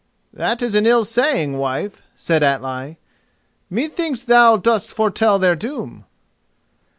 "That 0.33 0.63
is 0.63 0.73
an 0.73 0.87
ill 0.87 1.05
saying, 1.05 1.59
wife," 1.59 2.01
said 2.17 2.41
Atli. 2.41 2.97
"Methinks 3.69 4.23
thou 4.23 4.57
dost 4.57 4.91
foretell 4.91 5.37
their 5.37 5.55
doom." 5.55 6.05